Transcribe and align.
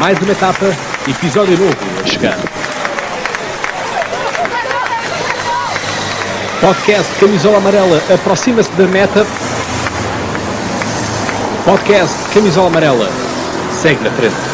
Mais 0.00 0.18
uma 0.18 0.32
etapa, 0.32 0.64
episódio 1.06 1.58
novo 1.58 1.76
a 2.02 2.06
chegar. 2.06 2.38
Podcast 6.58 7.12
Camisola 7.20 7.58
Amarela 7.58 8.02
aproxima-se 8.10 8.70
da 8.72 8.86
meta. 8.86 9.26
Podcast 11.66 12.16
Camisola 12.32 12.68
Amarela 12.68 13.10
segue 13.70 14.02
na 14.02 14.10
frente. 14.12 14.49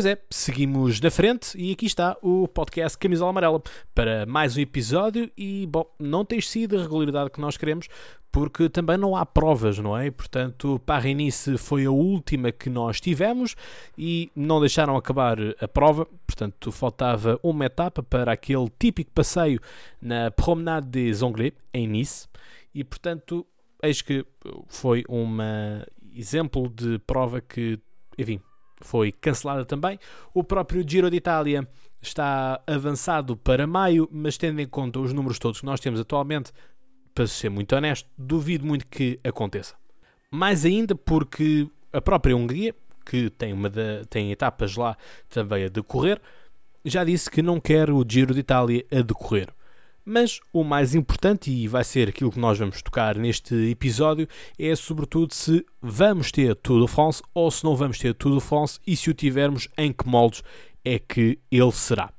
Pois 0.00 0.06
é, 0.06 0.18
seguimos 0.30 0.98
na 0.98 1.10
frente 1.10 1.58
e 1.58 1.72
aqui 1.72 1.84
está 1.84 2.16
o 2.22 2.48
podcast 2.48 2.96
Camisola 2.96 3.28
Amarela 3.28 3.62
para 3.94 4.24
mais 4.24 4.56
um 4.56 4.60
episódio 4.60 5.30
e, 5.36 5.66
bom, 5.66 5.84
não 5.98 6.24
tem 6.24 6.40
sido 6.40 6.78
a 6.78 6.82
regularidade 6.84 7.28
que 7.28 7.38
nós 7.38 7.58
queremos 7.58 7.86
porque 8.32 8.70
também 8.70 8.96
não 8.96 9.14
há 9.14 9.26
provas, 9.26 9.78
não 9.78 9.94
é? 9.94 10.10
Portanto, 10.10 10.80
Parrenice 10.86 11.58
foi 11.58 11.84
a 11.84 11.90
última 11.90 12.50
que 12.50 12.70
nós 12.70 12.98
tivemos 12.98 13.54
e 13.98 14.32
não 14.34 14.58
deixaram 14.58 14.96
acabar 14.96 15.36
a 15.60 15.68
prova, 15.68 16.06
portanto, 16.26 16.72
faltava 16.72 17.38
uma 17.42 17.66
etapa 17.66 18.02
para 18.02 18.32
aquele 18.32 18.72
típico 18.78 19.10
passeio 19.10 19.60
na 20.00 20.30
Promenade 20.30 20.86
des 20.88 21.22
Anglais, 21.22 21.52
em 21.74 21.86
Nice, 21.86 22.26
e, 22.74 22.82
portanto, 22.82 23.46
eis 23.82 24.00
que 24.00 24.24
foi 24.66 25.04
um 25.10 25.36
exemplo 26.16 26.70
de 26.70 26.98
prova 27.00 27.42
que, 27.42 27.78
enfim, 28.16 28.40
foi 28.80 29.12
cancelada 29.12 29.64
também. 29.64 29.98
O 30.34 30.42
próprio 30.42 30.84
Giro 30.86 31.10
d'Itália 31.10 31.66
está 32.00 32.60
avançado 32.66 33.36
para 33.36 33.66
maio, 33.66 34.08
mas 34.10 34.36
tendo 34.36 34.60
em 34.60 34.66
conta 34.66 34.98
os 34.98 35.12
números 35.12 35.38
todos 35.38 35.60
que 35.60 35.66
nós 35.66 35.80
temos 35.80 36.00
atualmente, 36.00 36.52
para 37.14 37.26
ser 37.26 37.50
muito 37.50 37.74
honesto, 37.74 38.08
duvido 38.16 38.64
muito 38.64 38.86
que 38.86 39.18
aconteça. 39.22 39.74
Mais 40.30 40.64
ainda 40.64 40.94
porque 40.94 41.68
a 41.92 42.00
própria 42.00 42.36
Hungria, 42.36 42.74
que 43.04 43.30
tem, 43.30 43.52
uma 43.52 43.68
de, 43.68 44.04
tem 44.08 44.30
etapas 44.30 44.76
lá 44.76 44.96
também 45.28 45.64
a 45.64 45.68
decorrer, 45.68 46.20
já 46.84 47.04
disse 47.04 47.30
que 47.30 47.42
não 47.42 47.60
quer 47.60 47.90
o 47.90 48.04
Giro 48.08 48.32
d'Itália 48.32 48.84
a 48.90 49.02
decorrer. 49.02 49.48
Mas 50.04 50.40
o 50.52 50.64
mais 50.64 50.94
importante, 50.94 51.50
e 51.50 51.68
vai 51.68 51.84
ser 51.84 52.08
aquilo 52.08 52.30
que 52.30 52.38
nós 52.38 52.58
vamos 52.58 52.80
tocar 52.82 53.16
neste 53.16 53.54
episódio, 53.70 54.26
é 54.58 54.74
sobretudo 54.74 55.34
se 55.34 55.64
vamos 55.80 56.32
ter 56.32 56.54
Tour 56.56 56.84
de 56.84 56.90
France 56.90 57.22
ou 57.34 57.50
se 57.50 57.64
não 57.64 57.76
vamos 57.76 57.98
ter 57.98 58.14
Tour 58.14 58.34
de 58.34 58.40
France 58.40 58.78
e 58.86 58.96
se 58.96 59.10
o 59.10 59.14
tivermos, 59.14 59.68
em 59.76 59.92
que 59.92 60.06
moldes 60.06 60.42
é 60.84 60.98
que 60.98 61.38
ele 61.50 61.72
será. 61.72 62.12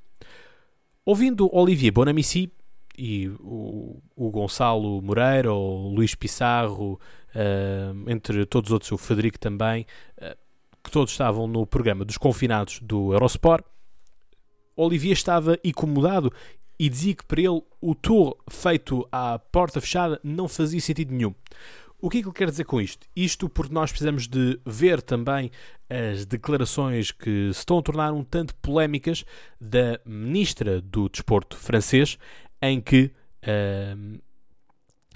Ouvindo 1.03 1.49
Olivier 1.53 1.91
Bonamici 1.91 2.51
e 2.97 3.27
o, 3.39 3.99
o 4.15 4.29
Gonçalo 4.29 5.01
Moreira, 5.01 5.51
o 5.51 5.89
Luís 5.89 6.13
Pissarro, 6.13 6.99
uh, 7.35 8.09
entre 8.09 8.45
todos 8.45 8.69
os 8.69 8.73
outros, 8.73 8.91
o 8.91 8.97
Federico 8.97 9.39
também, 9.39 9.85
uh, 10.19 10.37
que 10.83 10.91
todos 10.91 11.11
estavam 11.11 11.47
no 11.47 11.65
programa 11.65 12.05
dos 12.05 12.17
confinados 12.17 12.79
do 12.79 13.13
Eurosport, 13.13 13.65
Olivier 14.75 15.13
estava 15.13 15.57
incomodado 15.63 16.31
e 16.81 16.89
dizia 16.89 17.13
que 17.13 17.23
para 17.23 17.39
ele 17.39 17.61
o 17.79 17.93
tour 17.93 18.35
feito 18.49 19.07
à 19.11 19.37
porta 19.37 19.79
fechada 19.79 20.19
não 20.23 20.47
fazia 20.47 20.81
sentido 20.81 21.13
nenhum. 21.13 21.35
O 22.01 22.09
que 22.09 22.17
é 22.17 22.21
que 22.23 22.27
ele 22.27 22.33
quer 22.33 22.49
dizer 22.49 22.63
com 22.63 22.81
isto? 22.81 23.05
Isto 23.15 23.47
porque 23.47 23.71
nós 23.71 23.91
precisamos 23.91 24.27
de 24.27 24.59
ver 24.65 24.99
também 24.99 25.51
as 25.87 26.25
declarações 26.25 27.11
que 27.11 27.53
se 27.53 27.59
estão 27.59 27.77
a 27.77 27.83
tornar 27.83 28.11
um 28.13 28.23
tanto 28.23 28.55
polémicas 28.55 29.23
da 29.59 29.99
ministra 30.03 30.81
do 30.81 31.07
Desporto 31.07 31.55
francês, 31.55 32.17
em 32.59 32.81
que 32.81 33.11
uh, 33.43 34.19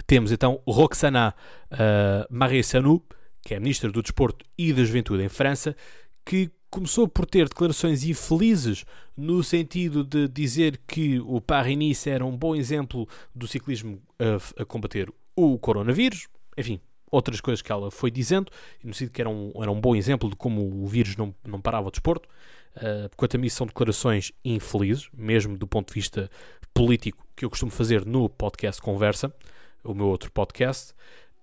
temos 0.05 0.31
então 0.31 0.61
Roxana 0.67 1.33
uh, 1.71 2.27
Marie 2.29 2.63
Sanou, 2.63 3.03
que 3.41 3.55
é 3.55 3.59
ministra 3.59 3.91
do 3.91 4.03
Desporto 4.03 4.45
e 4.55 4.71
da 4.71 4.83
Juventude 4.83 5.23
em 5.23 5.29
França, 5.29 5.75
que 6.23 6.51
começou 6.75 7.07
por 7.07 7.25
ter 7.25 7.47
declarações 7.47 8.03
infelizes 8.03 8.83
no 9.15 9.41
sentido 9.41 10.03
de 10.03 10.27
dizer 10.27 10.77
que 10.85 11.21
o 11.21 11.39
Paris-Nice 11.39 12.09
era 12.09 12.25
um 12.25 12.35
bom 12.35 12.53
exemplo 12.53 13.07
do 13.33 13.47
ciclismo 13.47 14.01
a, 14.19 14.61
a, 14.61 14.65
combater 14.65 15.09
o 15.37 15.57
coronavírus, 15.57 16.27
enfim, 16.57 16.81
outras 17.09 17.39
coisas 17.39 17.61
que 17.61 17.71
ela 17.71 17.89
foi 17.89 18.11
dizendo, 18.11 18.51
no 18.83 18.93
sentido 18.93 19.13
que 19.13 19.21
era 19.21 19.29
um, 19.29 19.53
era 19.55 19.71
um 19.71 19.79
bom 19.79 19.95
exemplo 19.95 20.29
de 20.29 20.35
como 20.35 20.83
o 20.83 20.85
vírus 20.85 21.15
não, 21.15 21.33
não 21.47 21.61
parava 21.61 21.87
o 21.87 21.91
desporto. 21.91 22.27
Uh, 22.75 23.09
quanto 23.15 23.37
a 23.37 23.39
mim, 23.39 23.47
são 23.47 23.65
declarações 23.65 24.33
infelizes, 24.43 25.07
mesmo 25.13 25.57
do 25.57 25.65
ponto 25.65 25.87
de 25.87 25.93
vista 25.93 26.29
político, 26.73 27.25
que 27.37 27.45
eu 27.45 27.49
costumo 27.49 27.71
fazer 27.71 28.05
no 28.05 28.27
podcast 28.27 28.81
Conversa, 28.81 29.33
o 29.81 29.93
meu 29.93 30.07
outro 30.07 30.29
podcast. 30.29 30.91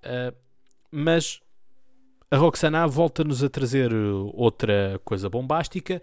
Uh, 0.04 0.36
mas 0.90 1.40
a 2.32 2.36
Roxana 2.38 2.86
volta-nos 2.86 3.44
a 3.44 3.50
trazer 3.50 3.92
uh, 3.92 4.30
outra 4.32 4.98
coisa 5.04 5.28
bombástica, 5.28 6.00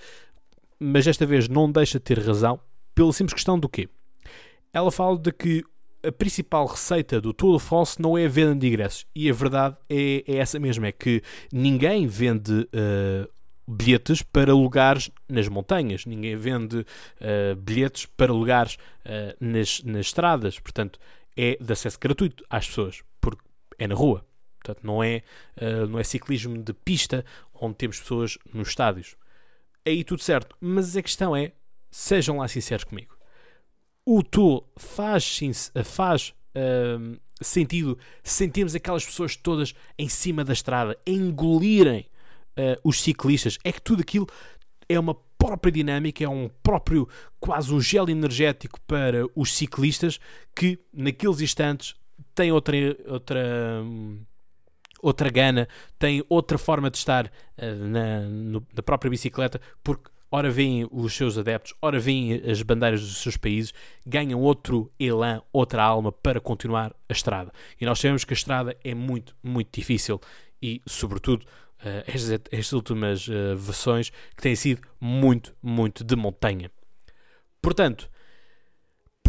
mas 0.79 1.03
desta 1.03 1.25
vez 1.25 1.50
não 1.50 1.72
deixa 1.72 1.97
de 1.97 2.03
ter 2.03 2.19
razão, 2.19 2.59
pela 2.94 3.12
simples 3.12 3.34
questão 3.34 3.57
do 3.59 3.67
quê? 3.67 3.90
Ela 4.72 4.91
fala 4.91 5.17
de 5.17 5.31
que 5.31 5.63
a 6.06 6.12
principal 6.12 6.67
receita 6.67 7.19
do 7.19 7.34
de 7.34 7.59
France 7.59 8.00
não 8.00 8.16
é 8.16 8.28
a 8.28 8.29
venda 8.29 8.53
de 8.53 8.67
ingressos. 8.67 9.07
E 9.16 9.28
a 9.28 9.34
verdade 9.34 9.75
é, 9.90 10.23
é 10.28 10.38
essa 10.38 10.59
mesmo: 10.59 10.85
é 10.85 10.91
que 10.91 11.23
ninguém 11.51 12.06
vende 12.06 12.61
uh, 12.61 13.28
bilhetes 13.67 14.22
para 14.22 14.53
lugares 14.53 15.09
nas 15.28 15.47
montanhas, 15.47 16.06
ninguém 16.06 16.35
vende 16.35 16.78
uh, 16.78 17.56
bilhetes 17.57 18.06
para 18.06 18.31
lugares 18.31 18.75
uh, 19.03 19.35
nas, 19.40 19.81
nas 19.84 20.06
estradas. 20.06 20.59
Portanto, 20.59 21.00
é 21.35 21.57
de 21.59 21.73
acesso 21.73 21.97
gratuito 22.00 22.46
às 22.47 22.67
pessoas, 22.67 23.01
porque 23.19 23.41
é 23.79 23.88
na 23.88 23.96
rua. 23.96 24.28
Portanto, 24.64 24.86
não 24.86 25.03
é, 25.03 25.24
uh, 25.58 25.88
não 25.88 26.00
é 26.00 26.03
ciclismo 26.03 26.58
de 26.58 26.74
pista 26.74 27.25
onde 27.53 27.75
temos 27.75 28.00
pessoas 28.00 28.38
nos 28.53 28.70
estádios. 28.70 29.16
Aí 29.86 30.03
tudo 30.03 30.22
certo. 30.22 30.56
Mas 30.59 30.96
a 30.96 31.02
questão 31.02 31.36
é, 31.36 31.52
sejam 31.90 32.38
lá 32.38 32.47
sinceros 32.47 32.84
comigo. 32.84 33.18
O 34.06 34.24
Tour 34.24 34.64
faz, 34.78 35.40
faz 35.84 36.34
uh, 36.56 37.20
sentido 37.42 37.97
sentirmos 38.24 38.75
aquelas 38.75 39.06
pessoas 39.06 39.36
todas 39.36 39.74
em 39.97 40.09
cima 40.09 40.44
da 40.44 40.53
estrada, 40.53 40.97
engolirem 41.06 42.06
uh, 42.58 42.80
os 42.84 43.02
ciclistas. 43.02 43.58
É 43.64 43.72
que 43.72 43.81
tudo 43.81 44.02
aquilo 44.02 44.28
é 44.88 45.00
uma 45.00 45.16
própria 45.38 45.72
dinâmica, 45.72 46.24
é 46.24 46.28
um 46.28 46.50
próprio, 46.62 47.08
quase 47.40 47.74
um 47.74 47.80
gel 47.80 48.09
energético 48.09 48.80
para 48.81 49.26
os 49.36 49.53
ciclistas 49.56 50.20
que 50.53 50.78
naqueles 50.94 51.40
instantes 51.40 51.96
têm 52.36 52.52
outra, 52.52 52.76
outra 53.08 53.81
hum, 53.84 54.20
outra 55.01 55.29
gana, 55.29 55.67
tem 55.97 56.23
outra 56.29 56.57
forma 56.57 56.89
de 56.89 56.97
estar 56.97 57.25
uh, 57.25 57.87
na, 57.87 58.21
no, 58.21 58.65
na 58.73 58.83
própria 58.83 59.09
bicicleta, 59.09 59.59
porque 59.83 60.09
ora 60.31 60.49
vêm 60.49 60.87
os 60.91 61.13
seus 61.13 61.37
adeptos, 61.37 61.73
ora 61.81 61.99
vêm 61.99 62.33
as 62.49 62.61
bandeiras 62.61 63.01
dos 63.01 63.17
seus 63.17 63.37
países, 63.37 63.73
ganham 64.05 64.39
outro 64.39 64.91
elan, 64.99 65.41
outra 65.51 65.83
alma 65.83 66.11
para 66.11 66.39
continuar 66.39 66.95
a 67.07 67.13
estrada. 67.13 67.51
E 67.79 67.85
nós 67.85 67.99
sabemos 67.99 68.23
que 68.23 68.33
a 68.33 68.35
estrada 68.35 68.77
é 68.83 68.93
muito, 68.93 69.35
muito 69.43 69.69
difícil 69.71 70.21
e, 70.61 70.81
sobretudo, 70.85 71.43
uh, 71.43 72.03
estas, 72.05 72.41
estas, 72.51 72.73
últimas 72.73 73.27
uh, 73.27 73.55
versões 73.55 74.11
que 74.35 74.41
têm 74.41 74.55
sido 74.55 74.81
muito, 74.99 75.55
muito 75.61 76.03
de 76.03 76.16
montanha. 76.16 76.71
Portanto, 77.61 78.09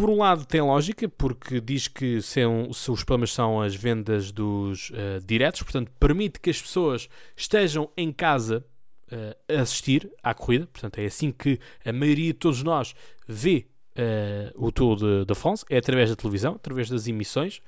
por 0.01 0.09
um 0.09 0.17
lado 0.17 0.47
tem 0.47 0.63
lógica, 0.63 1.07
porque 1.11 1.61
diz 1.61 1.87
que 1.87 2.23
são, 2.23 2.73
se 2.73 2.91
os 2.91 3.05
problemas 3.05 3.35
são 3.35 3.61
as 3.61 3.75
vendas 3.75 4.33
dos 4.33 4.89
uh, 4.89 5.23
diretos, 5.23 5.63
portanto 5.63 5.93
permite 6.01 6.41
que 6.41 6.49
as 6.49 6.59
pessoas 6.59 7.07
estejam 7.37 7.91
em 7.95 8.11
casa 8.11 8.65
uh, 9.13 9.55
a 9.55 9.61
assistir 9.61 10.11
à 10.23 10.33
corrida, 10.33 10.67
portanto 10.67 10.99
é 11.01 11.05
assim 11.05 11.31
que 11.31 11.61
a 11.85 11.93
maioria 11.93 12.33
de 12.33 12.39
todos 12.39 12.63
nós 12.63 12.95
vê 13.29 13.67
uh, 13.95 14.67
o 14.67 14.73
Tour 14.73 15.27
de, 15.27 15.35
France, 15.35 15.67
é 15.69 15.77
através 15.77 16.09
da 16.09 16.17
televisão, 16.17 16.55
através 16.55 16.89
das 16.89 17.07
emissões, 17.07 17.61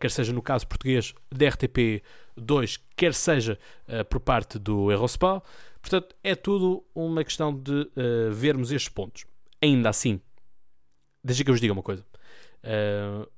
quer 0.00 0.10
seja 0.10 0.32
no 0.32 0.42
caso 0.42 0.66
português 0.66 1.14
da 1.30 1.46
RTP2, 1.46 2.80
quer 2.96 3.14
seja 3.14 3.56
por 4.08 4.18
parte 4.18 4.58
do 4.58 4.90
Eurosport, 4.90 5.44
portanto 5.80 6.16
é 6.24 6.34
tudo 6.34 6.82
uma 6.92 7.22
questão 7.22 7.54
de 7.54 7.88
vermos 8.32 8.72
estes 8.72 8.88
pontos. 8.88 9.24
Ainda 9.62 9.88
assim, 9.88 10.20
Deixa 11.22 11.44
que 11.44 11.50
eu 11.50 11.54
vos 11.54 11.60
diga 11.60 11.72
uma 11.72 11.82
coisa. 11.82 12.04
Uh, 12.64 13.28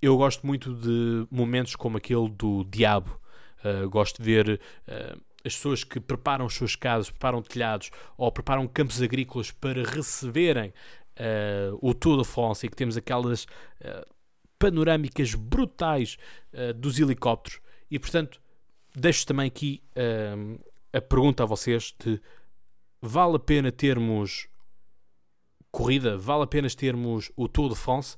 eu 0.00 0.16
gosto 0.16 0.46
muito 0.46 0.74
de 0.74 1.26
momentos 1.30 1.76
como 1.76 1.96
aquele 1.96 2.28
do 2.28 2.64
Diabo. 2.64 3.20
Uh, 3.64 3.88
gosto 3.88 4.22
de 4.22 4.24
ver 4.24 4.60
uh, 4.88 5.20
as 5.44 5.54
pessoas 5.54 5.84
que 5.84 6.00
preparam 6.00 6.46
as 6.46 6.54
suas 6.54 6.76
casas, 6.76 7.10
preparam 7.10 7.42
telhados 7.42 7.90
ou 8.16 8.30
preparam 8.30 8.66
campos 8.68 9.02
agrícolas 9.02 9.50
para 9.50 9.82
receberem 9.82 10.72
o 11.80 11.92
Tour 11.92 12.22
de 12.22 12.24
France 12.24 12.64
e 12.64 12.68
que 12.70 12.76
temos 12.76 12.96
aquelas 12.96 13.46
panorâmicas 14.58 15.34
brutais 15.34 16.16
dos 16.76 16.98
helicópteros. 16.98 17.60
E 17.90 17.98
portanto, 17.98 18.40
deixo 18.96 19.26
também 19.26 19.46
aqui 19.48 19.82
a 20.92 21.00
pergunta 21.00 21.42
a 21.42 21.46
vocês 21.46 21.92
de 22.02 22.20
vale 23.00 23.36
a 23.36 23.38
pena 23.40 23.70
termos 23.72 24.48
corrida, 25.72 26.18
vale 26.18 26.44
a 26.44 26.46
pena 26.46 26.68
termos 26.68 27.32
o 27.34 27.48
Tour 27.48 27.70
de 27.70 27.74
France. 27.74 28.16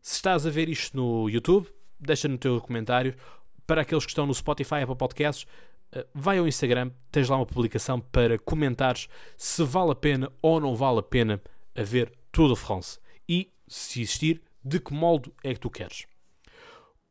Se 0.00 0.16
estás 0.16 0.46
a 0.46 0.50
ver 0.50 0.68
isto 0.68 0.96
no 0.96 1.28
YouTube, 1.28 1.66
deixa 1.98 2.28
no 2.28 2.38
teu 2.38 2.60
comentário. 2.60 3.16
Para 3.66 3.82
aqueles 3.82 4.04
que 4.04 4.10
estão 4.10 4.26
no 4.26 4.34
Spotify, 4.34 4.82
Apple 4.82 4.94
Podcasts, 4.94 5.46
uh, 5.96 6.04
vai 6.14 6.38
ao 6.38 6.46
Instagram, 6.46 6.90
tens 7.10 7.28
lá 7.28 7.36
uma 7.36 7.46
publicação 7.46 8.00
para 8.00 8.38
comentares 8.38 9.08
se 9.36 9.64
vale 9.64 9.92
a 9.92 9.94
pena 9.94 10.30
ou 10.40 10.60
não 10.60 10.76
vale 10.76 11.00
a 11.00 11.02
pena 11.02 11.42
a 11.74 11.82
ver 11.82 12.12
Tour 12.30 12.50
de 12.50 12.56
France. 12.60 12.98
E, 13.28 13.50
se 13.66 14.02
existir, 14.02 14.42
de 14.62 14.78
que 14.78 14.92
molde 14.92 15.32
é 15.42 15.54
que 15.54 15.60
tu 15.60 15.70
queres. 15.70 16.06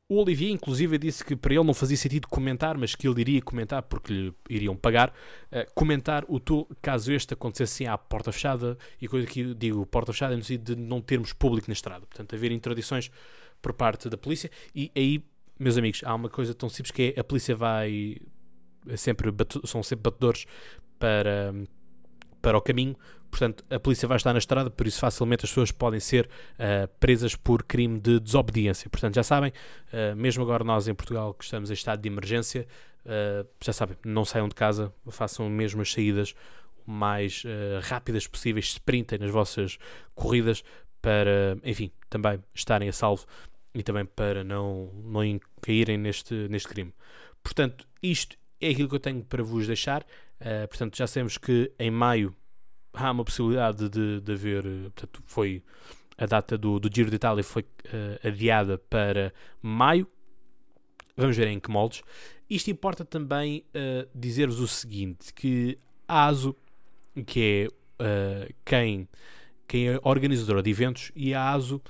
O 0.09 0.21
Olivier, 0.21 0.51
inclusive, 0.51 0.97
disse 0.97 1.21
que 1.21 1.35
para 1.35 1.53
ele 1.53 1.65
não 1.65 1.73
fazia 1.73 1.97
sentido 1.97 2.29
comentar, 2.29 2.77
mas 2.77 2.95
que 2.95 3.05
ele 3.05 3.19
iria 3.19 3.41
comentar 3.41 3.83
porque 3.83 4.13
lhe 4.13 4.33
iriam 4.49 4.73
pagar. 4.73 5.09
Uh, 5.51 5.69
comentar 5.75 6.23
o 6.29 6.39
tour 6.39 6.65
caso 6.81 7.11
este 7.11 7.33
acontecesse 7.33 7.85
à 7.85 7.97
porta 7.97 8.31
fechada, 8.31 8.77
e 9.01 9.07
coisa 9.09 9.27
que 9.27 9.53
digo 9.53 9.85
porta 9.85 10.13
fechada 10.13 10.37
no 10.37 10.41
sentido 10.41 10.75
de 10.75 10.81
não 10.81 11.01
termos 11.01 11.33
público 11.33 11.67
na 11.67 11.73
estrada. 11.73 12.05
Portanto, 12.05 12.33
haver 12.33 12.53
interdições 12.53 13.11
por 13.61 13.73
parte 13.73 14.07
da 14.07 14.17
polícia. 14.17 14.49
E 14.73 14.89
aí, 14.95 15.21
meus 15.59 15.77
amigos, 15.77 16.01
há 16.05 16.15
uma 16.15 16.29
coisa 16.29 16.53
tão 16.53 16.69
simples 16.69 16.91
que 16.91 17.13
é 17.13 17.19
a 17.19 17.23
polícia 17.23 17.53
vai. 17.53 18.15
É 18.87 18.95
sempre, 18.95 19.29
são 19.65 19.83
sempre 19.83 20.03
batedores 20.03 20.45
para, 20.97 21.53
para 22.41 22.57
o 22.57 22.61
caminho, 22.61 22.95
Portanto, 23.29 23.63
a 23.69 23.79
polícia 23.79 24.07
vai 24.07 24.17
estar 24.17 24.33
na 24.33 24.39
estrada, 24.39 24.69
por 24.69 24.87
isso 24.87 24.99
facilmente 24.99 25.45
as 25.45 25.51
pessoas 25.51 25.71
podem 25.71 25.99
ser 25.99 26.25
uh, 26.25 26.87
presas 26.99 27.35
por 27.35 27.63
crime 27.63 27.99
de 27.99 28.19
desobediência. 28.19 28.89
Portanto, 28.89 29.15
já 29.15 29.23
sabem, 29.23 29.51
uh, 29.93 30.15
mesmo 30.15 30.43
agora 30.43 30.63
nós 30.63 30.87
em 30.87 30.93
Portugal 30.93 31.33
que 31.33 31.43
estamos 31.43 31.69
em 31.69 31.73
estado 31.73 32.01
de 32.01 32.07
emergência, 32.07 32.67
uh, 33.05 33.47
já 33.63 33.73
sabem, 33.73 33.97
não 34.03 34.25
saiam 34.25 34.47
de 34.47 34.55
casa, 34.55 34.93
façam 35.09 35.49
mesmo 35.49 35.81
as 35.81 35.91
saídas 35.91 36.33
o 36.85 36.91
mais 36.91 37.43
rápidas 37.83 38.27
possíveis, 38.27 38.65
sprintem 38.67 39.19
nas 39.19 39.29
vossas 39.29 39.77
corridas 40.15 40.63
para, 41.01 41.57
enfim, 41.63 41.91
também 42.09 42.41
estarem 42.53 42.87
a 42.87 42.93
salvo 42.93 43.25
e 43.73 43.83
também 43.83 44.05
para 44.05 44.41
não, 44.41 44.89
não 45.03 45.21
caírem 45.61 45.97
neste, 45.97 46.33
neste 46.47 46.69
crime. 46.69 46.93
Portanto, 47.43 47.85
isto 48.01 48.37
é 48.61 48.69
aquilo 48.69 48.87
que 48.87 48.95
eu 48.95 48.99
tenho 48.99 49.21
para 49.21 49.43
vos 49.43 49.67
deixar. 49.67 50.05
portanto, 50.69 50.95
já 50.95 51.05
sabemos 51.05 51.37
que 51.37 51.69
em 51.77 51.91
maio 51.91 52.33
há 52.97 53.11
uma 53.11 53.23
possibilidade 53.23 53.89
de, 53.89 54.21
de 54.21 54.31
haver. 54.31 54.65
Eh, 54.65 54.83
portanto, 54.83 55.23
foi 55.25 55.63
a 56.17 56.25
data 56.25 56.57
do, 56.57 56.79
do 56.79 56.89
Giro 56.93 57.09
de 57.09 57.15
Itália 57.15 57.43
foi 57.43 57.61
uh, 57.61 58.27
adiada 58.27 58.77
para 58.77 59.33
maio. 59.61 60.07
Vamos 61.15 61.37
ver 61.37 61.47
em 61.47 61.59
que 61.59 61.69
moldes. 61.69 62.01
Isto 62.49 62.71
importa 62.71 63.05
também 63.05 63.63
uh, 63.69 64.07
dizer-vos 64.15 64.59
o 64.59 64.67
seguinte: 64.67 65.33
que 65.33 65.77
a 66.07 66.25
ASO, 66.25 66.55
que 67.25 67.69
é 67.99 68.03
uh, 68.03 68.53
quem, 68.65 69.07
quem 69.67 69.89
é 69.89 69.99
organizadora 70.03 70.63
de 70.63 70.71
eventos, 70.71 71.11
e 71.15 71.33
a 71.33 71.51
ASO 71.51 71.81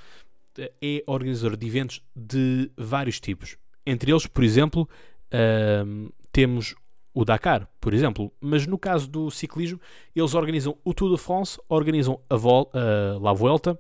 é 0.82 1.04
organizadora 1.06 1.56
de 1.56 1.68
eventos 1.68 2.04
de 2.16 2.70
vários 2.76 3.20
tipos. 3.20 3.58
Entre 3.86 4.12
eles, 4.12 4.26
por 4.26 4.44
exemplo, 4.44 4.90
temos 6.32 6.76
o 7.18 7.26
Dakar, 7.26 7.68
por 7.82 7.96
exemplo. 7.96 8.32
Mas 8.40 8.68
no 8.68 8.78
caso 8.78 9.10
do 9.10 9.32
ciclismo, 9.32 9.82
eles 10.16 10.36
organizam 10.36 10.78
o 10.86 10.94
Tour 10.94 11.16
de 11.16 11.18
France, 11.18 11.60
organizam 11.68 12.22
a, 12.30 12.36
Vol 12.36 12.70
uh, 12.76 13.20
La 13.20 13.34
Vuelta, 13.34 13.80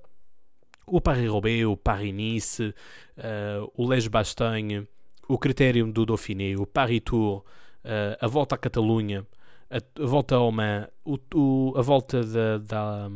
o 0.88 1.00
Paris-Roubaix, 1.00 1.64
o 1.68 1.78
Paris-Nice, 1.78 2.74
uh, 3.16 3.72
o 3.76 3.88
Les-Bastogne, 3.88 4.88
o 5.28 5.38
Criterium 5.38 5.92
do 5.92 6.04
Dauphiné, 6.04 6.56
o 6.58 6.66
Paris-Tour, 6.66 7.38
uh, 7.38 8.18
a 8.20 8.28
Volta 8.28 8.56
à 8.56 8.58
Catalunha, 8.58 9.24
a, 9.70 9.78
a 9.78 10.06
Volta 10.08 10.34
ao 10.34 10.48
Oman, 10.48 10.88
o, 11.06 11.20
o, 11.36 11.74
a 11.78 11.82
Volta 11.84 12.24
da, 12.24 12.58
da, 12.58 13.12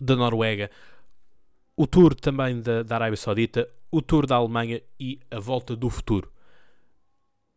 da 0.00 0.16
Noruega, 0.16 0.70
o 1.76 1.86
Tour 1.86 2.14
também 2.14 2.58
da, 2.62 2.82
da 2.82 2.94
Arábia 2.94 3.18
Saudita, 3.18 3.68
o 3.90 4.00
Tour 4.00 4.26
da 4.26 4.36
Alemanha 4.36 4.80
e 4.98 5.20
a 5.30 5.38
Volta 5.38 5.76
do 5.76 5.90
Futuro. 5.90 6.32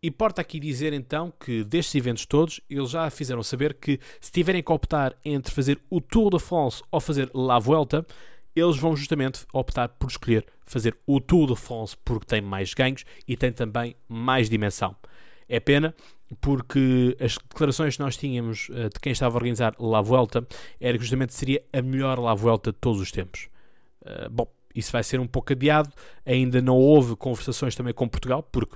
Importa 0.03 0.42
aqui 0.42 0.59
dizer 0.59 0.94
então 0.94 1.31
que 1.39 1.63
destes 1.63 1.94
eventos 1.94 2.25
todos, 2.25 2.59
eles 2.68 2.89
já 2.89 3.07
fizeram 3.12 3.44
saber 3.44 3.75
que 3.75 4.00
se 4.19 4.31
tiverem 4.31 4.63
que 4.63 4.71
optar 4.71 5.15
entre 5.24 5.53
fazer 5.53 5.80
o 5.92 6.01
Tour 6.01 6.31
de 6.31 6.39
France 6.39 6.81
ou 6.89 7.00
fazer 7.00 7.30
La 7.36 7.59
Vuelta, 7.59 8.03
eles 8.56 8.77
vão 8.77 8.95
justamente 8.95 9.45
optar 9.53 9.89
por 9.89 10.09
escolher 10.09 10.44
fazer 10.65 10.98
o 11.06 11.21
Tour 11.21 11.53
de 11.53 11.56
France 11.56 11.95
porque 12.03 12.25
tem 12.25 12.42
mais 12.42 12.74
ganhos 12.74 13.06
e 13.27 13.38
tem 13.38 13.51
também 13.51 13.95
mais 14.09 14.50
dimensão. 14.50 14.95
É 15.48 15.59
pena 15.59 15.94
porque 16.39 17.15
as 17.19 17.38
declarações 17.38 17.95
que 17.95 18.01
nós 18.01 18.18
tínhamos 18.18 18.69
uh, 18.69 18.89
de 18.89 19.00
quem 19.00 19.12
estava 19.12 19.36
a 19.36 19.38
organizar 19.38 19.75
La 19.77 20.01
Vuelta 20.01 20.48
era 20.80 20.98
que 20.98 21.03
justamente 21.03 21.36
seria 21.36 21.63
a 21.71 21.80
melhor 21.80 22.18
La 22.18 22.33
Vuelta 22.33 22.71
de 22.71 22.77
todos 22.80 23.00
os 23.00 23.12
tempos. 23.12 23.50
Uh, 24.01 24.27
bom, 24.31 24.48
isso 24.74 24.92
vai 24.92 25.03
ser 25.03 25.19
um 25.19 25.27
pouco 25.27 25.53
adiado, 25.53 25.94
ainda 26.25 26.59
não 26.59 26.75
houve 26.75 27.15
conversações 27.15 27.75
também 27.75 27.94
com 27.94 28.07
Portugal, 28.07 28.42
porque 28.42 28.75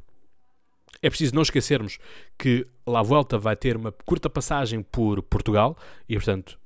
é 1.01 1.09
preciso 1.09 1.35
não 1.35 1.41
esquecermos 1.41 1.97
que 2.37 2.65
La 2.85 3.01
Vuelta 3.01 3.37
vai 3.37 3.55
ter 3.55 3.75
uma 3.75 3.91
curta 3.91 4.29
passagem 4.29 4.81
por 4.81 5.21
Portugal 5.23 5.77
e, 6.07 6.15
portanto, 6.15 6.59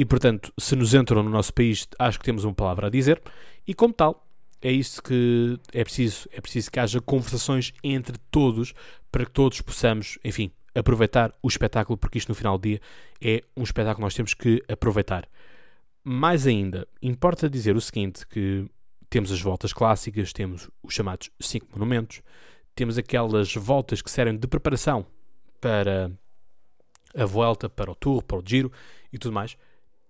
e, 0.00 0.04
portanto, 0.04 0.50
se 0.58 0.74
nos 0.74 0.94
entram 0.94 1.22
no 1.22 1.28
nosso 1.28 1.52
país, 1.52 1.86
acho 1.98 2.18
que 2.18 2.24
temos 2.24 2.44
uma 2.44 2.54
palavra 2.54 2.86
a 2.86 2.90
dizer. 2.90 3.20
E, 3.66 3.74
como 3.74 3.92
tal, 3.92 4.26
é 4.62 4.72
isso 4.72 5.02
que 5.02 5.58
é 5.74 5.84
preciso. 5.84 6.26
É 6.32 6.40
preciso 6.40 6.70
que 6.70 6.80
haja 6.80 7.02
conversações 7.02 7.72
entre 7.84 8.16
todos 8.30 8.72
para 9.12 9.26
que 9.26 9.30
todos 9.30 9.60
possamos, 9.60 10.18
enfim, 10.24 10.50
aproveitar 10.74 11.34
o 11.42 11.48
espetáculo, 11.48 11.98
porque 11.98 12.16
isto 12.16 12.30
no 12.30 12.34
final 12.34 12.56
do 12.56 12.62
dia 12.62 12.80
é 13.20 13.42
um 13.54 13.62
espetáculo 13.62 13.96
que 13.96 14.02
nós 14.02 14.14
temos 14.14 14.32
que 14.32 14.62
aproveitar. 14.68 15.28
Mais 16.02 16.46
ainda, 16.46 16.88
importa 17.02 17.50
dizer 17.50 17.76
o 17.76 17.80
seguinte: 17.80 18.26
que 18.26 18.64
temos 19.10 19.32
as 19.32 19.42
voltas 19.42 19.72
clássicas, 19.72 20.32
temos 20.32 20.70
os 20.82 20.94
chamados 20.94 21.30
cinco 21.40 21.66
monumentos, 21.72 22.22
temos 22.74 22.96
aquelas 22.96 23.52
voltas 23.54 24.00
que 24.00 24.10
servem 24.10 24.38
de 24.38 24.46
preparação 24.46 25.04
para 25.60 26.10
a 27.14 27.24
volta, 27.24 27.68
para 27.68 27.90
o 27.90 27.94
tour, 27.94 28.22
para 28.22 28.38
o 28.38 28.42
giro 28.44 28.72
e 29.12 29.18
tudo 29.18 29.32
mais. 29.32 29.56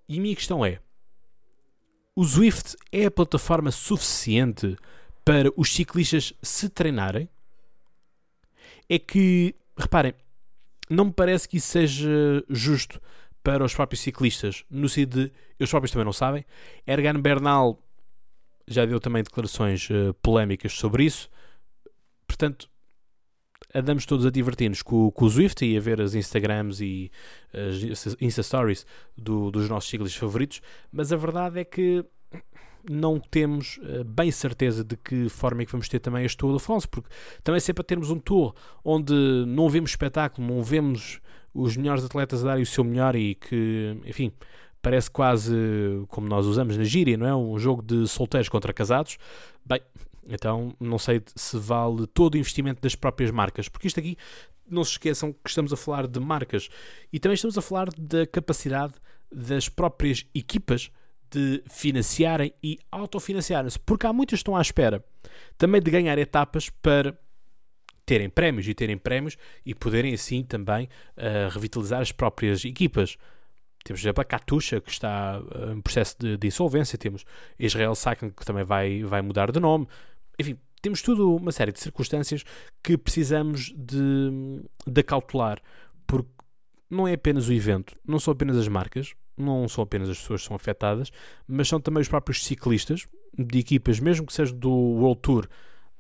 E 0.06 0.18
a 0.18 0.20
minha 0.20 0.36
questão 0.36 0.64
é: 0.64 0.80
o 2.14 2.22
Zwift 2.22 2.76
é 2.92 3.06
a 3.06 3.10
plataforma 3.10 3.70
suficiente 3.70 4.76
para 5.24 5.50
os 5.56 5.72
ciclistas 5.72 6.34
se 6.42 6.68
treinarem? 6.68 7.28
É 8.88 8.98
que, 8.98 9.54
reparem, 9.76 10.14
não 10.88 11.06
me 11.06 11.12
parece 11.12 11.48
que 11.48 11.56
isso 11.56 11.68
seja 11.68 12.44
justo 12.48 13.00
para 13.42 13.64
os 13.64 13.74
próprios 13.74 14.00
ciclistas, 14.00 14.64
no 14.68 14.88
sentido 14.88 15.24
de, 15.24 15.32
eles 15.58 15.70
próprios 15.70 15.92
também 15.92 16.04
não 16.04 16.12
sabem. 16.12 16.44
Ergan 16.86 17.20
Bernal 17.20 17.80
já 18.70 18.86
deu 18.86 19.00
também 19.00 19.22
declarações 19.22 19.88
uh, 19.90 20.14
polémicas 20.22 20.72
sobre 20.72 21.04
isso. 21.04 21.28
Portanto, 22.26 22.70
andamos 23.74 24.06
todos 24.06 24.24
a 24.24 24.30
divertir-nos 24.30 24.82
com, 24.82 25.10
com, 25.10 25.24
o 25.24 25.28
Zwift 25.28 25.64
e 25.64 25.76
a 25.76 25.80
ver 25.80 26.00
as 26.00 26.14
Instagrams 26.14 26.80
e 26.80 27.10
as 27.52 28.16
Insta 28.20 28.42
Stories 28.42 28.86
do, 29.16 29.50
dos 29.50 29.68
nossos 29.68 29.90
ciclistas 29.90 30.18
favoritos, 30.18 30.62
mas 30.92 31.12
a 31.12 31.16
verdade 31.16 31.60
é 31.60 31.64
que 31.64 32.04
não 32.88 33.18
temos 33.18 33.78
uh, 33.78 34.04
bem 34.04 34.30
certeza 34.30 34.82
de 34.84 34.96
que 34.96 35.28
forma 35.28 35.62
é 35.62 35.66
que 35.66 35.72
vamos 35.72 35.88
ter 35.88 35.98
também 35.98 36.24
este 36.24 36.38
Tour 36.38 36.56
de 36.56 36.62
France, 36.62 36.88
porque 36.88 37.08
também 37.42 37.56
é 37.56 37.60
sempre 37.60 37.82
a 37.82 37.84
termos 37.84 38.10
um 38.10 38.18
tour 38.18 38.54
onde 38.84 39.12
não 39.46 39.68
vemos 39.68 39.90
espetáculo, 39.90 40.46
não 40.46 40.62
vemos 40.62 41.20
os 41.52 41.76
melhores 41.76 42.04
atletas 42.04 42.44
a 42.44 42.48
darem 42.48 42.62
o 42.62 42.66
seu 42.66 42.84
melhor 42.84 43.16
e 43.16 43.34
que, 43.34 43.96
enfim, 44.06 44.32
parece 44.82 45.10
quase 45.10 45.54
como 46.08 46.28
nós 46.28 46.46
usamos 46.46 46.76
na 46.76 46.84
gíria, 46.84 47.16
não 47.16 47.26
é? 47.26 47.34
Um 47.34 47.58
jogo 47.58 47.82
de 47.82 48.06
solteiros 48.08 48.48
contra 48.48 48.72
casados. 48.72 49.18
Bem, 49.64 49.80
então 50.28 50.74
não 50.80 50.98
sei 50.98 51.22
se 51.34 51.56
vale 51.58 52.06
todo 52.06 52.34
o 52.34 52.38
investimento 52.38 52.80
das 52.80 52.94
próprias 52.94 53.30
marcas, 53.30 53.68
porque 53.68 53.86
isto 53.86 54.00
aqui, 54.00 54.16
não 54.68 54.84
se 54.84 54.92
esqueçam 54.92 55.32
que 55.32 55.48
estamos 55.48 55.72
a 55.72 55.76
falar 55.76 56.06
de 56.06 56.20
marcas 56.20 56.68
e 57.12 57.18
também 57.18 57.34
estamos 57.34 57.58
a 57.58 57.62
falar 57.62 57.88
da 57.98 58.26
capacidade 58.26 58.94
das 59.32 59.68
próprias 59.68 60.24
equipas 60.34 60.90
de 61.30 61.62
financiarem 61.68 62.52
e 62.62 62.78
autofinanciarem-se, 62.90 63.78
porque 63.78 64.06
há 64.06 64.12
muitas 64.12 64.38
que 64.38 64.42
estão 64.42 64.56
à 64.56 64.60
espera 64.60 65.04
também 65.56 65.80
de 65.80 65.90
ganhar 65.90 66.18
etapas 66.18 66.70
para 66.70 67.16
terem 68.04 68.28
prémios 68.28 68.66
e 68.66 68.74
terem 68.74 68.98
prémios 68.98 69.36
e 69.64 69.74
poderem 69.74 70.12
assim 70.14 70.42
também 70.42 70.88
uh, 71.16 71.48
revitalizar 71.50 72.00
as 72.00 72.10
próprias 72.10 72.64
equipas. 72.64 73.16
Temos, 73.84 74.00
por 74.00 74.06
exemplo, 74.06 74.20
a 74.20 74.24
Katusha, 74.24 74.80
que 74.80 74.90
está 74.90 75.40
eh, 75.54 75.72
em 75.72 75.80
processo 75.80 76.16
de, 76.18 76.36
de, 76.36 76.46
insolvência. 76.46 76.98
Temos 76.98 77.24
Israel 77.58 77.94
Cycling, 77.94 78.30
que 78.30 78.44
também 78.44 78.64
vai, 78.64 79.02
vai 79.02 79.22
mudar 79.22 79.50
de 79.50 79.58
nome. 79.58 79.88
Enfim, 80.38 80.58
temos 80.82 81.02
tudo 81.02 81.34
uma 81.34 81.52
série 81.52 81.72
de 81.72 81.80
circunstâncias 81.80 82.44
que 82.82 82.96
precisamos 82.96 83.72
de, 83.76 84.62
de 84.86 85.02
cautelar, 85.02 85.60
porque 86.06 86.30
não 86.88 87.06
é 87.06 87.14
apenas 87.14 87.48
o 87.48 87.52
evento, 87.52 87.96
não 88.06 88.18
são 88.18 88.32
apenas 88.32 88.56
as 88.56 88.68
marcas, 88.68 89.14
não 89.36 89.68
são 89.68 89.84
apenas 89.84 90.08
as 90.08 90.18
pessoas 90.18 90.42
que 90.42 90.48
são 90.48 90.56
afetadas, 90.56 91.10
mas 91.46 91.68
são 91.68 91.80
também 91.80 92.00
os 92.00 92.08
próprios 92.08 92.44
ciclistas 92.44 93.06
de 93.38 93.58
equipas, 93.58 94.00
mesmo 94.00 94.26
que 94.26 94.32
seja 94.32 94.52
do 94.52 94.70
World 94.70 95.20
Tour. 95.20 95.48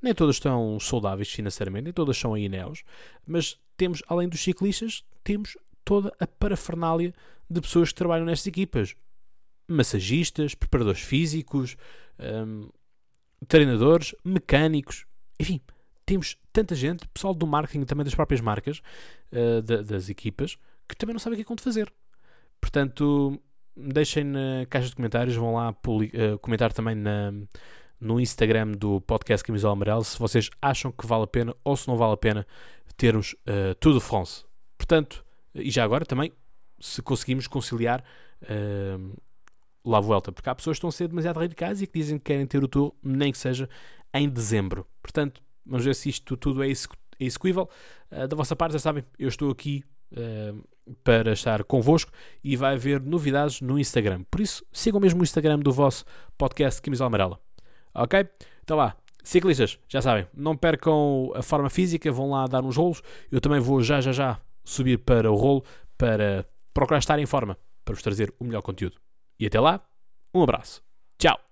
Nem 0.02 0.14
todas 0.14 0.36
estão 0.36 0.80
saudáveis 0.80 1.30
financeiramente, 1.30 1.84
nem 1.84 1.92
todas 1.92 2.16
são 2.16 2.34
a 2.34 2.40
Ineos, 2.40 2.82
mas 3.26 3.58
temos, 3.76 4.02
além 4.08 4.28
dos 4.28 4.40
ciclistas, 4.40 5.04
temos 5.22 5.56
toda 5.84 6.12
a 6.18 6.26
parafernália 6.26 7.14
de 7.48 7.60
pessoas 7.60 7.90
que 7.90 7.94
trabalham 7.94 8.26
nestas 8.26 8.46
equipas. 8.46 8.94
Massagistas, 9.68 10.54
preparadores 10.54 11.00
físicos, 11.00 11.76
um, 12.18 12.68
treinadores, 13.46 14.14
mecânicos, 14.24 15.06
enfim, 15.38 15.60
temos 16.04 16.36
tanta 16.52 16.74
gente, 16.74 17.06
pessoal 17.08 17.34
do 17.34 17.46
marketing 17.46 17.84
também 17.84 18.04
das 18.04 18.14
próprias 18.14 18.40
marcas, 18.40 18.82
uh, 19.32 19.62
da, 19.62 19.82
das 19.82 20.08
equipas, 20.08 20.56
que 20.88 20.96
também 20.96 21.14
não 21.14 21.20
sabem 21.20 21.34
o 21.34 21.44
que 21.44 21.52
é 21.52 21.54
que 21.54 21.60
de 21.60 21.62
fazer. 21.62 21.92
Portanto, 22.60 23.40
deixem 23.76 24.24
na 24.24 24.66
caixa 24.68 24.88
de 24.88 24.96
comentários, 24.96 25.36
vão 25.36 25.54
lá 25.54 25.70
uh, 25.70 26.38
comentar 26.40 26.72
também 26.72 26.94
na, 26.94 27.32
no 28.00 28.20
Instagram 28.20 28.72
do 28.72 29.00
podcast 29.00 29.44
Camisola 29.44 29.72
Amarelo 29.72 30.04
se 30.04 30.18
vocês 30.18 30.50
acham 30.60 30.90
que 30.90 31.06
vale 31.06 31.24
a 31.24 31.26
pena 31.26 31.54
ou 31.64 31.76
se 31.76 31.88
não 31.88 31.96
vale 31.96 32.14
a 32.14 32.16
pena 32.16 32.46
termos 33.00 33.34
uh, 33.46 33.74
Tour 33.80 33.94
de 33.94 34.00
France. 34.00 34.44
Portanto, 34.76 35.24
e 35.54 35.70
já 35.70 35.84
agora 35.84 36.04
também, 36.04 36.32
se 36.78 37.02
conseguimos 37.02 37.46
conciliar 37.46 38.02
uh, 38.42 39.20
La 39.84 40.00
Vuelta, 40.00 40.32
porque 40.32 40.48
há 40.48 40.54
pessoas 40.54 40.76
que 40.76 40.78
estão 40.78 40.88
a 40.88 40.92
ser 40.92 41.08
demasiado 41.08 41.38
radicais 41.38 41.82
e 41.82 41.86
que 41.86 41.98
dizem 41.98 42.18
que 42.18 42.24
querem 42.24 42.46
ter 42.46 42.62
o 42.62 42.68
Tour, 42.68 42.92
nem 43.02 43.32
que 43.32 43.38
seja 43.38 43.68
em 44.14 44.28
dezembro. 44.28 44.86
Portanto, 45.02 45.42
vamos 45.64 45.84
ver 45.84 45.94
se 45.94 46.08
isto 46.08 46.36
tudo 46.36 46.62
é 46.62 46.68
execuível. 47.18 47.68
Uh, 48.10 48.26
da 48.26 48.36
vossa 48.36 48.56
parte, 48.56 48.72
já 48.72 48.78
sabem, 48.78 49.04
eu 49.18 49.28
estou 49.28 49.50
aqui 49.50 49.84
uh, 50.12 50.62
para 51.04 51.32
estar 51.32 51.62
convosco 51.64 52.10
e 52.42 52.56
vai 52.56 52.74
haver 52.74 53.00
novidades 53.00 53.60
no 53.60 53.78
Instagram. 53.78 54.24
Por 54.30 54.40
isso, 54.40 54.64
sigam 54.72 55.00
mesmo 55.00 55.20
o 55.20 55.24
Instagram 55.24 55.58
do 55.58 55.72
vosso 55.72 56.04
podcast 56.36 56.80
Camisola 56.80 57.08
Amarela. 57.08 57.40
Ok? 57.94 58.26
Então 58.62 58.76
lá, 58.76 58.96
ciclistas, 59.22 59.78
já 59.88 60.00
sabem, 60.00 60.26
não 60.34 60.56
percam 60.56 61.32
a 61.34 61.42
forma 61.42 61.68
física, 61.68 62.10
vão 62.10 62.30
lá 62.30 62.46
dar 62.46 62.64
uns 62.64 62.76
rolos. 62.76 63.02
Eu 63.30 63.40
também 63.40 63.60
vou 63.60 63.82
já, 63.82 64.00
já, 64.00 64.12
já 64.12 64.40
subir 64.64 64.98
para 64.98 65.30
o 65.30 65.34
rolo 65.34 65.64
para 65.96 66.46
procurar 66.72 66.98
estar 66.98 67.18
em 67.18 67.26
forma 67.26 67.58
para 67.84 67.94
vos 67.94 68.02
trazer 68.02 68.32
o 68.38 68.44
melhor 68.44 68.62
conteúdo. 68.62 68.96
E 69.38 69.46
até 69.46 69.58
lá, 69.58 69.84
um 70.34 70.42
abraço. 70.42 70.82
Tchau! 71.18 71.49